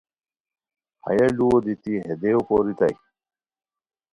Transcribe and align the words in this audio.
ہیہ 1.05 1.27
لوؤ 1.37 1.57
دیتی 1.65 1.93
ہے 2.03 2.11
دیو 2.21 2.39
پوریتائے 2.47 2.95